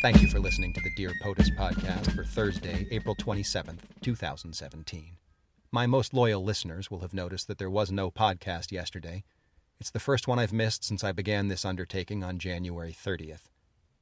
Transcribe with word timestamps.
Thank 0.00 0.22
you 0.22 0.28
for 0.28 0.40
listening 0.40 0.72
to 0.72 0.80
the 0.80 0.94
Dear 0.96 1.12
POTUS 1.22 1.50
podcast 1.58 2.14
for 2.16 2.24
Thursday, 2.24 2.86
April 2.90 3.14
27th, 3.14 3.80
2017. 4.00 5.18
My 5.70 5.86
most 5.86 6.14
loyal 6.14 6.42
listeners 6.42 6.90
will 6.90 7.00
have 7.00 7.12
noticed 7.12 7.48
that 7.48 7.58
there 7.58 7.68
was 7.68 7.92
no 7.92 8.10
podcast 8.10 8.72
yesterday. 8.72 9.24
It's 9.78 9.90
the 9.90 10.00
first 10.00 10.26
one 10.26 10.38
I've 10.38 10.54
missed 10.54 10.84
since 10.84 11.04
I 11.04 11.12
began 11.12 11.48
this 11.48 11.66
undertaking 11.66 12.24
on 12.24 12.38
January 12.38 12.96
30th. 12.98 13.50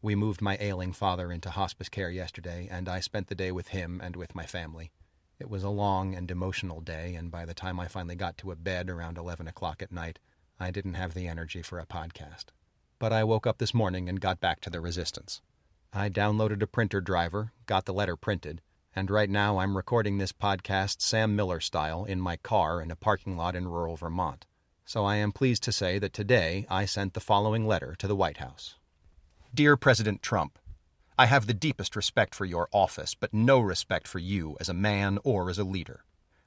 We 0.00 0.14
moved 0.14 0.40
my 0.40 0.56
ailing 0.60 0.92
father 0.92 1.32
into 1.32 1.50
hospice 1.50 1.88
care 1.88 2.10
yesterday, 2.10 2.68
and 2.70 2.88
I 2.88 3.00
spent 3.00 3.26
the 3.26 3.34
day 3.34 3.50
with 3.50 3.68
him 3.68 4.00
and 4.00 4.14
with 4.14 4.36
my 4.36 4.46
family. 4.46 4.92
It 5.40 5.50
was 5.50 5.64
a 5.64 5.68
long 5.68 6.14
and 6.14 6.30
emotional 6.30 6.80
day, 6.80 7.16
and 7.16 7.28
by 7.28 7.44
the 7.44 7.54
time 7.54 7.80
I 7.80 7.88
finally 7.88 8.14
got 8.14 8.38
to 8.38 8.52
a 8.52 8.56
bed 8.56 8.88
around 8.88 9.18
11 9.18 9.48
o'clock 9.48 9.82
at 9.82 9.90
night, 9.90 10.20
I 10.60 10.70
didn't 10.70 10.94
have 10.94 11.14
the 11.14 11.26
energy 11.26 11.60
for 11.60 11.80
a 11.80 11.86
podcast. 11.86 12.44
But 13.00 13.12
I 13.12 13.24
woke 13.24 13.48
up 13.48 13.58
this 13.58 13.74
morning 13.74 14.08
and 14.08 14.20
got 14.20 14.38
back 14.38 14.60
to 14.60 14.70
the 14.70 14.80
resistance. 14.80 15.42
I 15.92 16.10
downloaded 16.10 16.62
a 16.62 16.66
printer 16.66 17.00
driver, 17.00 17.52
got 17.66 17.86
the 17.86 17.94
letter 17.94 18.14
printed, 18.14 18.60
and 18.94 19.10
right 19.10 19.30
now 19.30 19.58
I'm 19.58 19.76
recording 19.76 20.18
this 20.18 20.32
podcast 20.32 21.00
Sam 21.00 21.34
Miller 21.34 21.60
style 21.60 22.04
in 22.04 22.20
my 22.20 22.36
car 22.36 22.82
in 22.82 22.90
a 22.90 22.96
parking 22.96 23.36
lot 23.36 23.56
in 23.56 23.68
rural 23.68 23.96
Vermont. 23.96 24.44
So 24.84 25.04
I 25.04 25.16
am 25.16 25.32
pleased 25.32 25.62
to 25.64 25.72
say 25.72 25.98
that 25.98 26.12
today 26.12 26.66
I 26.68 26.84
sent 26.84 27.14
the 27.14 27.20
following 27.20 27.66
letter 27.66 27.94
to 27.98 28.06
the 28.06 28.16
White 28.16 28.36
House 28.36 28.76
Dear 29.54 29.76
President 29.76 30.22
Trump, 30.22 30.58
I 31.20 31.26
have 31.26 31.46
the 31.46 31.54
deepest 31.54 31.96
respect 31.96 32.34
for 32.34 32.44
your 32.44 32.68
office, 32.70 33.16
but 33.18 33.34
no 33.34 33.58
respect 33.58 34.06
for 34.06 34.20
you 34.20 34.56
as 34.60 34.68
a 34.68 34.74
man 34.74 35.18
or 35.24 35.50
as 35.50 35.58
a 35.58 35.64
leader. 35.64 36.04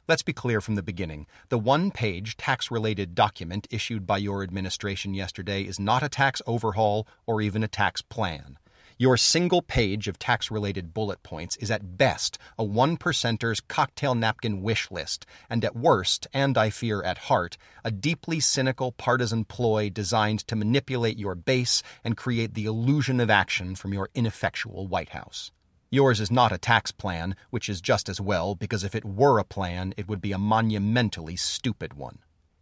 Let's 0.07 0.23
be 0.23 0.33
clear 0.33 0.61
from 0.61 0.75
the 0.75 0.83
beginning. 0.83 1.27
The 1.49 1.57
one 1.57 1.91
page 1.91 2.37
tax 2.37 2.71
related 2.71 3.13
document 3.13 3.67
issued 3.69 4.07
by 4.07 4.19
your 4.19 4.43
administration 4.43 5.13
yesterday 5.13 5.63
is 5.63 5.79
not 5.79 6.03
a 6.03 6.09
tax 6.09 6.41
overhaul 6.47 7.07
or 7.25 7.41
even 7.41 7.63
a 7.63 7.67
tax 7.67 8.01
plan. 8.01 8.57
Your 9.01 9.17
single 9.17 9.63
page 9.63 10.07
of 10.07 10.19
tax 10.19 10.51
related 10.51 10.93
bullet 10.93 11.23
points 11.23 11.55
is 11.55 11.71
at 11.71 11.97
best 11.97 12.37
a 12.55 12.63
one 12.63 12.97
percenter's 12.97 13.59
cocktail 13.59 14.13
napkin 14.13 14.61
wish 14.61 14.91
list, 14.91 15.25
and 15.49 15.65
at 15.65 15.75
worst, 15.75 16.27
and 16.35 16.55
I 16.55 16.69
fear 16.69 17.01
at 17.01 17.17
heart, 17.17 17.57
a 17.83 17.89
deeply 17.89 18.39
cynical 18.39 18.91
partisan 18.91 19.43
ploy 19.45 19.89
designed 19.89 20.45
to 20.45 20.55
manipulate 20.55 21.17
your 21.17 21.33
base 21.33 21.81
and 22.03 22.15
create 22.15 22.53
the 22.53 22.65
illusion 22.65 23.19
of 23.19 23.31
action 23.31 23.73
from 23.73 23.91
your 23.91 24.07
ineffectual 24.13 24.85
White 24.85 25.09
House. 25.09 25.51
Yours 25.89 26.19
is 26.19 26.29
not 26.29 26.51
a 26.51 26.59
tax 26.59 26.91
plan, 26.91 27.35
which 27.49 27.69
is 27.69 27.81
just 27.81 28.07
as 28.07 28.21
well, 28.21 28.53
because 28.53 28.83
if 28.83 28.93
it 28.93 29.03
were 29.03 29.39
a 29.39 29.43
plan, 29.43 29.95
it 29.97 30.07
would 30.07 30.21
be 30.21 30.31
a 30.31 30.37
monumentally 30.37 31.35
stupid 31.35 31.95
one. 31.95 32.19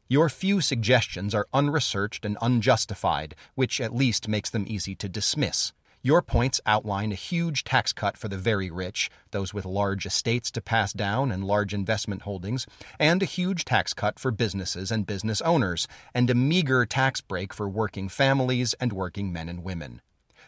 Your 0.07 0.29
few 0.29 0.61
suggestions 0.61 1.35
are 1.35 1.49
unresearched 1.53 2.23
and 2.23 2.37
unjustified, 2.41 3.35
which 3.55 3.81
at 3.81 3.93
least 3.93 4.29
makes 4.29 4.49
them 4.49 4.63
easy 4.69 4.95
to 4.95 5.09
dismiss. 5.09 5.73
Your 6.01 6.21
points 6.21 6.61
outline 6.65 7.11
a 7.11 7.15
huge 7.15 7.65
tax 7.65 7.91
cut 7.91 8.17
for 8.17 8.29
the 8.29 8.37
very 8.37 8.71
rich, 8.71 9.09
those 9.31 9.53
with 9.53 9.65
large 9.65 10.05
estates 10.05 10.49
to 10.51 10.61
pass 10.61 10.93
down 10.93 11.29
and 11.29 11.43
large 11.43 11.73
investment 11.73 12.21
holdings, 12.21 12.65
and 12.97 13.21
a 13.21 13.25
huge 13.25 13.65
tax 13.65 13.93
cut 13.93 14.17
for 14.17 14.31
businesses 14.31 14.91
and 14.91 15.05
business 15.05 15.41
owners, 15.41 15.89
and 16.13 16.29
a 16.29 16.35
meager 16.35 16.85
tax 16.85 17.19
break 17.19 17.53
for 17.53 17.67
working 17.67 18.07
families 18.07 18.73
and 18.75 18.93
working 18.93 19.33
men 19.33 19.49
and 19.49 19.61
women. 19.61 19.99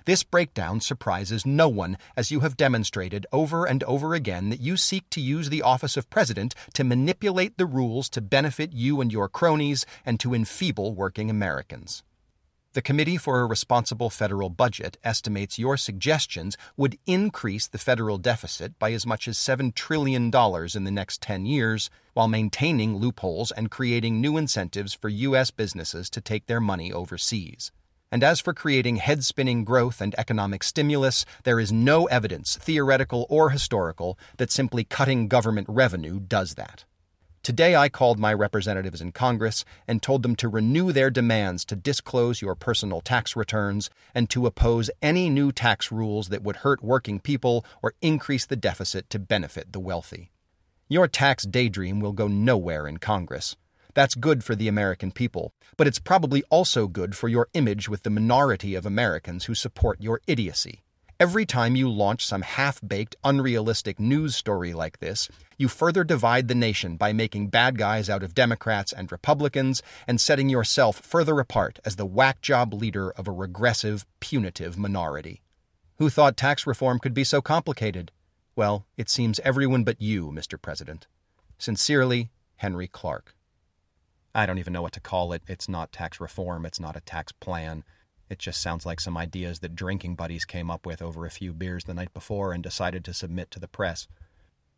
This 0.05 0.23
breakdown 0.23 0.79
surprises 0.79 1.45
no 1.45 1.67
one, 1.67 1.97
as 2.15 2.31
you 2.31 2.39
have 2.39 2.55
demonstrated 2.55 3.27
over 3.33 3.65
and 3.65 3.83
over 3.83 4.13
again 4.13 4.51
that 4.51 4.61
you 4.61 4.77
seek 4.77 5.09
to 5.09 5.19
use 5.19 5.49
the 5.49 5.63
office 5.63 5.97
of 5.97 6.09
president 6.09 6.55
to 6.75 6.85
manipulate 6.85 7.57
the 7.57 7.65
rules 7.65 8.07
to 8.11 8.21
benefit 8.21 8.71
you 8.71 9.01
and 9.01 9.11
your 9.11 9.27
cronies 9.27 9.85
and 10.05 10.17
to 10.21 10.33
enfeeble 10.33 10.93
working 10.93 11.29
Americans. 11.29 12.03
The 12.73 12.81
Committee 12.81 13.17
for 13.17 13.41
a 13.41 13.45
Responsible 13.45 14.09
Federal 14.09 14.49
Budget 14.49 14.95
estimates 15.03 15.59
your 15.59 15.75
suggestions 15.75 16.55
would 16.77 16.97
increase 17.05 17.67
the 17.67 17.77
federal 17.77 18.17
deficit 18.17 18.79
by 18.79 18.93
as 18.93 19.05
much 19.05 19.27
as 19.27 19.37
$7 19.37 19.75
trillion 19.75 20.27
in 20.27 20.83
the 20.85 20.91
next 20.91 21.21
10 21.21 21.45
years, 21.45 21.89
while 22.13 22.29
maintaining 22.29 22.95
loopholes 22.95 23.51
and 23.51 23.69
creating 23.69 24.21
new 24.21 24.37
incentives 24.37 24.93
for 24.93 25.09
U.S. 25.09 25.51
businesses 25.51 26.09
to 26.11 26.21
take 26.21 26.45
their 26.45 26.61
money 26.61 26.93
overseas. 26.93 27.73
And 28.09 28.23
as 28.23 28.39
for 28.39 28.53
creating 28.53 28.97
head 28.97 29.25
spinning 29.25 29.65
growth 29.65 29.99
and 29.99 30.15
economic 30.17 30.63
stimulus, 30.63 31.25
there 31.43 31.59
is 31.59 31.73
no 31.73 32.05
evidence, 32.05 32.55
theoretical 32.55 33.27
or 33.29 33.49
historical, 33.49 34.17
that 34.37 34.49
simply 34.49 34.85
cutting 34.85 35.27
government 35.27 35.67
revenue 35.69 36.21
does 36.21 36.53
that. 36.53 36.85
Today, 37.43 37.75
I 37.75 37.89
called 37.89 38.19
my 38.19 38.31
representatives 38.35 39.01
in 39.01 39.13
Congress 39.13 39.65
and 39.87 39.99
told 39.99 40.21
them 40.21 40.35
to 40.35 40.47
renew 40.47 40.91
their 40.91 41.09
demands 41.09 41.65
to 41.65 41.75
disclose 41.75 42.39
your 42.39 42.53
personal 42.53 43.01
tax 43.01 43.35
returns 43.35 43.89
and 44.13 44.29
to 44.29 44.45
oppose 44.45 44.91
any 45.01 45.27
new 45.27 45.51
tax 45.51 45.91
rules 45.91 46.29
that 46.29 46.43
would 46.43 46.57
hurt 46.57 46.83
working 46.83 47.19
people 47.19 47.65
or 47.81 47.95
increase 47.99 48.45
the 48.45 48.55
deficit 48.55 49.09
to 49.09 49.17
benefit 49.17 49.73
the 49.73 49.79
wealthy. 49.79 50.29
Your 50.87 51.07
tax 51.07 51.43
daydream 51.45 51.99
will 51.99 52.11
go 52.11 52.27
nowhere 52.27 52.87
in 52.87 52.97
Congress. 52.97 53.55
That's 53.95 54.13
good 54.13 54.43
for 54.43 54.55
the 54.55 54.67
American 54.67 55.11
people, 55.11 55.51
but 55.77 55.87
it's 55.87 55.97
probably 55.97 56.43
also 56.51 56.87
good 56.87 57.15
for 57.15 57.27
your 57.27 57.47
image 57.55 57.89
with 57.89 58.03
the 58.03 58.11
minority 58.11 58.75
of 58.75 58.85
Americans 58.85 59.45
who 59.45 59.55
support 59.55 59.99
your 59.99 60.21
idiocy. 60.27 60.83
Every 61.21 61.45
time 61.45 61.75
you 61.75 61.87
launch 61.87 62.25
some 62.25 62.41
half 62.41 62.81
baked, 62.81 63.15
unrealistic 63.23 63.99
news 63.99 64.35
story 64.35 64.73
like 64.73 64.97
this, 64.97 65.29
you 65.55 65.67
further 65.67 66.03
divide 66.03 66.47
the 66.47 66.55
nation 66.55 66.97
by 66.97 67.13
making 67.13 67.49
bad 67.49 67.77
guys 67.77 68.09
out 68.09 68.23
of 68.23 68.33
Democrats 68.33 68.91
and 68.91 69.11
Republicans 69.11 69.83
and 70.07 70.19
setting 70.19 70.49
yourself 70.49 70.95
further 70.99 71.39
apart 71.39 71.77
as 71.85 71.95
the 71.95 72.07
whack 72.07 72.41
job 72.41 72.73
leader 72.73 73.11
of 73.11 73.27
a 73.27 73.31
regressive, 73.31 74.03
punitive 74.19 74.79
minority. 74.79 75.43
Who 75.99 76.09
thought 76.09 76.37
tax 76.37 76.65
reform 76.65 76.97
could 76.97 77.13
be 77.13 77.23
so 77.23 77.39
complicated? 77.39 78.11
Well, 78.55 78.87
it 78.97 79.07
seems 79.07 79.39
everyone 79.41 79.83
but 79.83 80.01
you, 80.01 80.31
Mr. 80.31 80.59
President. 80.59 81.05
Sincerely, 81.59 82.31
Henry 82.55 82.87
Clark. 82.87 83.35
I 84.33 84.47
don't 84.47 84.57
even 84.57 84.73
know 84.73 84.81
what 84.81 84.93
to 84.93 84.99
call 84.99 85.33
it. 85.33 85.43
It's 85.45 85.69
not 85.69 85.91
tax 85.91 86.19
reform, 86.19 86.65
it's 86.65 86.79
not 86.79 86.95
a 86.95 87.01
tax 87.01 87.31
plan. 87.31 87.83
It 88.31 88.39
just 88.39 88.61
sounds 88.61 88.85
like 88.85 89.01
some 89.01 89.17
ideas 89.17 89.59
that 89.59 89.75
drinking 89.75 90.15
buddies 90.15 90.45
came 90.45 90.71
up 90.71 90.85
with 90.85 91.01
over 91.01 91.25
a 91.25 91.29
few 91.29 91.51
beers 91.51 91.83
the 91.83 91.93
night 91.93 92.13
before 92.13 92.53
and 92.53 92.63
decided 92.63 93.03
to 93.03 93.13
submit 93.13 93.51
to 93.51 93.59
the 93.59 93.67
press. 93.67 94.07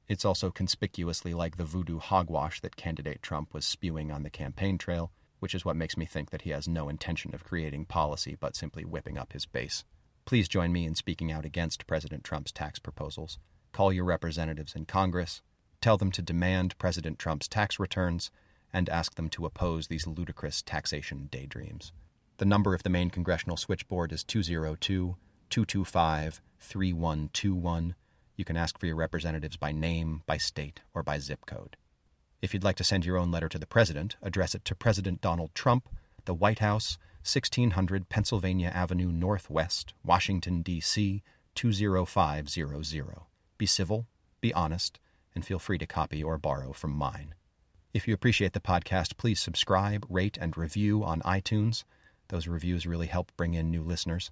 It's 0.07 0.25
also 0.25 0.49
conspicuously 0.49 1.35
like 1.35 1.57
the 1.57 1.63
voodoo 1.63 1.99
hogwash 1.99 2.61
that 2.61 2.75
candidate 2.75 3.21
Trump 3.21 3.53
was 3.53 3.63
spewing 3.63 4.11
on 4.11 4.23
the 4.23 4.31
campaign 4.31 4.79
trail, 4.79 5.11
which 5.37 5.53
is 5.53 5.63
what 5.63 5.75
makes 5.75 5.95
me 5.95 6.07
think 6.07 6.31
that 6.31 6.41
he 6.41 6.49
has 6.49 6.67
no 6.67 6.89
intention 6.89 7.35
of 7.35 7.43
creating 7.43 7.85
policy 7.85 8.35
but 8.39 8.55
simply 8.55 8.85
whipping 8.85 9.19
up 9.19 9.33
his 9.33 9.45
base. 9.45 9.83
Please 10.25 10.47
join 10.47 10.71
me 10.71 10.87
in 10.87 10.95
speaking 10.95 11.31
out 11.31 11.45
against 11.45 11.85
President 11.85 12.23
Trump's 12.23 12.51
tax 12.51 12.79
proposals. 12.79 13.37
Call 13.71 13.93
your 13.93 14.05
representatives 14.05 14.73
in 14.73 14.85
Congress, 14.85 15.43
tell 15.79 15.97
them 15.99 16.11
to 16.13 16.23
demand 16.23 16.75
President 16.79 17.19
Trump's 17.19 17.47
tax 17.47 17.77
returns, 17.77 18.31
and 18.73 18.89
ask 18.89 19.13
them 19.13 19.29
to 19.29 19.45
oppose 19.45 19.89
these 19.89 20.07
ludicrous 20.07 20.63
taxation 20.63 21.27
daydreams. 21.31 21.93
The 22.43 22.49
number 22.49 22.75
of 22.75 22.83
the 22.83 22.89
main 22.89 23.09
congressional 23.09 23.55
switchboard 23.55 24.11
is 24.11 24.21
202 24.25 25.15
225 25.49 26.41
3121. 26.59 27.95
You 28.35 28.43
can 28.43 28.57
ask 28.57 28.77
for 28.77 28.85
your 28.85 28.97
representatives 28.97 29.55
by 29.55 29.71
name, 29.71 30.23
by 30.25 30.35
state, 30.35 30.81
or 30.93 31.03
by 31.03 31.19
zip 31.19 31.45
code. 31.45 31.77
If 32.41 32.53
you'd 32.53 32.65
like 32.65 32.75
to 32.75 32.83
send 32.83 33.05
your 33.05 33.17
own 33.17 33.31
letter 33.31 33.47
to 33.47 33.57
the 33.57 33.65
President, 33.65 34.17
address 34.21 34.53
it 34.53 34.65
to 34.65 34.75
President 34.75 35.21
Donald 35.21 35.55
Trump, 35.55 35.87
the 36.25 36.33
White 36.33 36.59
House, 36.59 36.97
1600 37.21 38.09
Pennsylvania 38.09 38.73
Avenue 38.75 39.09
Northwest, 39.09 39.93
Washington, 40.03 40.63
D.C. 40.63 41.23
20500. 41.55 43.19
Be 43.57 43.65
civil, 43.65 44.05
be 44.41 44.53
honest, 44.53 44.99
and 45.33 45.45
feel 45.45 45.59
free 45.59 45.77
to 45.77 45.87
copy 45.87 46.21
or 46.21 46.37
borrow 46.37 46.73
from 46.73 46.91
mine. 46.91 47.35
If 47.93 48.05
you 48.05 48.13
appreciate 48.13 48.51
the 48.51 48.59
podcast, 48.59 49.15
please 49.15 49.39
subscribe, 49.39 50.05
rate, 50.09 50.37
and 50.41 50.57
review 50.57 51.05
on 51.05 51.21
iTunes. 51.21 51.85
Those 52.29 52.47
reviews 52.47 52.87
really 52.87 53.07
help 53.07 53.31
bring 53.37 53.53
in 53.53 53.69
new 53.69 53.83
listeners. 53.83 54.31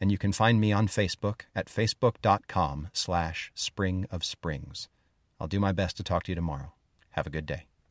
And 0.00 0.10
you 0.12 0.18
can 0.18 0.32
find 0.32 0.60
me 0.60 0.72
on 0.72 0.88
Facebook 0.88 1.42
at 1.54 1.66
facebook.com 1.66 2.88
slash 2.92 3.52
spring 3.54 4.06
of 4.10 4.24
springs. 4.24 4.88
I'll 5.40 5.48
do 5.48 5.60
my 5.60 5.72
best 5.72 5.96
to 5.98 6.02
talk 6.02 6.24
to 6.24 6.32
you 6.32 6.36
tomorrow. 6.36 6.72
Have 7.10 7.26
a 7.26 7.30
good 7.30 7.46
day. 7.46 7.67